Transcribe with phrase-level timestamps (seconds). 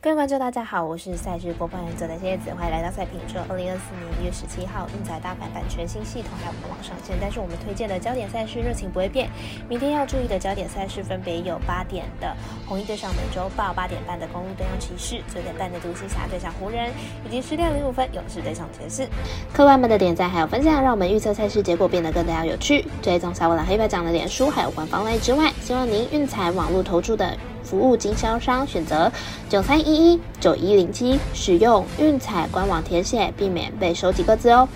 [0.00, 3.40] 各位观众，大家好，我是赛事播报员佐藤蝎子，欢迎来到赛评车。
[3.48, 9.28] 二零二四年一月十七号，运彩大阪版全新系统还有官网上线，但是我们推荐的焦点赛事热情不会变。
[9.68, 12.32] 明天要注意的焦点赛事分别有八点的
[12.64, 16.92] 红衣对上美洲豹，八点半的公路对上骑士，九点半的独行侠对上湖人，
[17.26, 19.04] 以及十点零五分勇士对上爵士。
[19.52, 22.86] 客官们的点赞还有分享，让我们预测赛事结果变得更加有趣。
[23.02, 27.36] 追踪小五郎黑白奖的脸书还有官方类之外，希望您运彩网络投注的。
[27.68, 29.12] 服务经销商选择
[29.48, 34.68] 九三一一九一零七，使用运彩官网填写，避免被收几个字哦。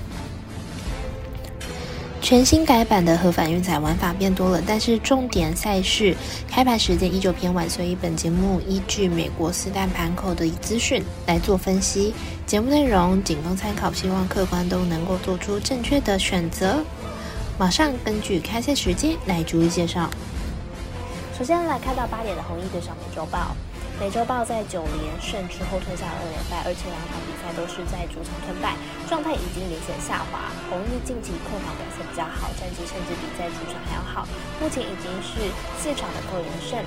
[2.20, 6.15] 全新改版的合法运彩玩法变多了，但是重点赛事
[6.48, 12.15] 开盘时间依旧偏晚，所以本节目依据美国四大盘口的资讯来做分析。
[12.47, 16.84] 节目内容仅供参考，希望客观都能够做出正确的选择。
[17.59, 20.09] 马上根据开赛时间来逐一介绍。
[21.43, 23.49] 首先来看到八点的红衣对上美洲豹，
[24.02, 28.75] 美洲豹在九连胜之后吞下二连败，而且两场比赛都是在主场吞败，
[29.06, 30.50] 状态已经明显下滑。
[30.67, 34.27] 红衣近期客场表现比较好，战绩甚至比在主场还要好，
[34.59, 35.47] 目前已经是
[35.78, 36.83] 四场的扣连胜。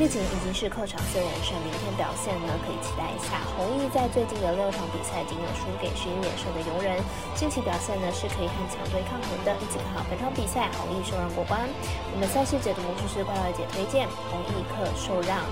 [0.00, 3.44] 目前已经是客场四连胜，明天表现呢可以期待一下。
[3.60, 6.96] 红毅在最近的六场比赛仅有输给十一连胜的游人，
[7.36, 11.60] 近期表现呢是可以和强队抗衡的，一起看好本场比赛红毅受让过关。
[12.08, 15.44] 我们赛事解读魔术师怪盗姐推荐红毅客受让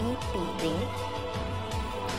[0.00, 1.19] 一比零。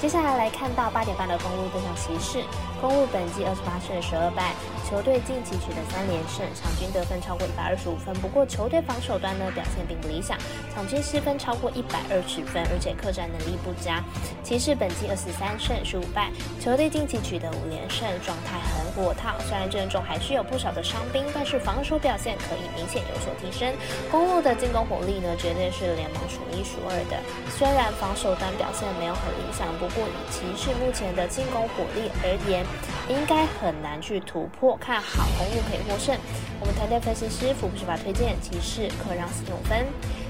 [0.01, 2.43] 接下来来看到八点半的公路对上骑士，
[2.81, 4.55] 公路本季二十八胜十二败。
[4.89, 8.11] 球队近期取得三连胜，场均得分超过一百二十五分。
[8.15, 10.35] 不过球队防守端呢表现并不理想，
[10.73, 14.03] 场均失分超过一百二十分，而且客战能力不佳。
[14.43, 19.37] 骑士本季二十三胜十五败，球队近期取得五连胜，状态很火烫。
[19.47, 23.71] 虽然阵中还是有不少的伤兵，但是防守表现可以明显有所提升。
[24.09, 27.21] 公路的进攻火力呢，绝对是联盟数一数二的。
[27.53, 32.65] 虽然防守端表现没有很理想，不过以骑士目前的进攻火力而言，
[33.09, 34.77] 应该很难去突破。
[34.77, 36.17] 看好红路可以获胜，
[36.59, 39.85] 我们团队分析师福布斯把推荐骑士可让四点五分。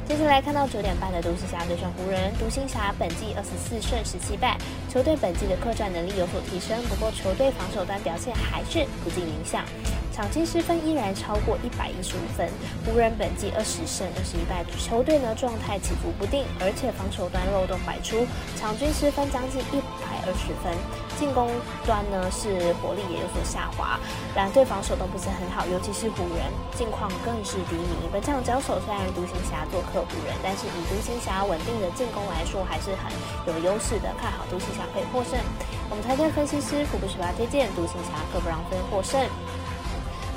[0.07, 4.57] 接下来看到九点半的独行侠对上湖人，独行侠本季二十四胜十七败，
[4.89, 9.63] 球队本季的客战能力有所提升，不过球队防守端表现还是不尽理想。
[10.11, 12.49] 场均失分依然超过一百一十五分，
[12.85, 18.27] 湖人本季二十胜二十一败，球队呢状态起伏不定，而且防守端漏洞百出，
[18.59, 20.75] 场均失分将近一百二十分，
[21.15, 21.47] 进攻
[21.87, 23.95] 端呢是火力也有所下滑，
[24.35, 26.43] 两队防守都不是很好，尤其是湖人
[26.75, 28.11] 近况更是低迷。
[28.11, 33.07] 本场交手虽然独行侠做客湖人，但是以独行侠稳定的进攻来说，还是很
[33.47, 35.39] 有优势的，看好独行侠可以获胜。
[35.87, 39.23] 我们团队分析师福布斯巴推荐独行侠各不让分获胜。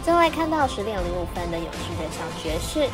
[0.04, 2.90] 最后来看到十点零五分的勇士对上爵士。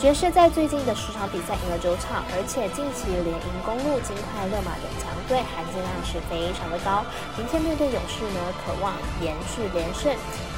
[0.00, 7.04] 爵士在最近的十场比赛赢了九场，而且近期连赢公路、金块、勒马等强队，含金量是非常的高。
[7.36, 10.08] 明天面对勇士呢，渴望延续连胜。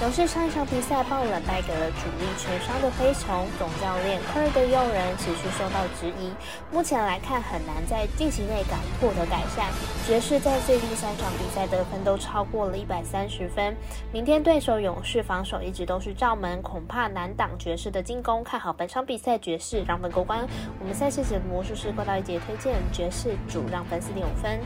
[0.00, 6.31] 勇士上一场比赛爆冷败给了主力全伤的灰熊，总教练科尔的诱人持续受到质疑。
[6.70, 9.66] 目前来看，很难在近期内敢获得改善。
[10.06, 13.75] 爵士在最近三场比赛得分都超过了一百三十分。
[14.12, 18.44] 明天对手勇士防守一直都是罩门，恐怕难挡爵士的进攻。
[18.44, 19.31] 看好本场比赛。
[19.32, 20.47] 在爵士让分过关，
[20.78, 24.60] 我们赛事的魔术师过到一节推荐爵士主让分四点五分。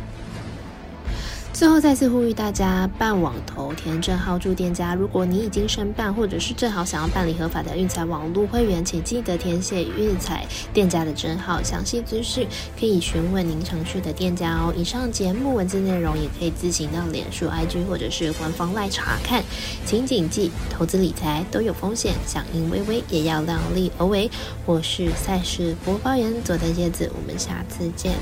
[1.57, 4.95] 最后再次呼吁大家办网投填证号注店家。
[4.95, 11.63] 如果你已经申办，或者是正好想要办理合法的运彩网络会员，请记得填写运彩店家的证号。
[11.63, 12.47] 详细资讯
[12.79, 14.71] 可以询问您常去的店家哦。
[14.77, 19.43] 以上节目文字内容也可以自行到脸书 IG 或者是官方来查看。
[19.87, 24.31] 请谨记，投资理财都有风险，响应微微也要量力而为。
[24.67, 28.13] 我是赛事播报员佐藤叶子，我们下次见。